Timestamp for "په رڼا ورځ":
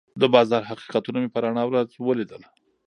1.33-1.89